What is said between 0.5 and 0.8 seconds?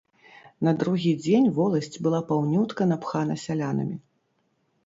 На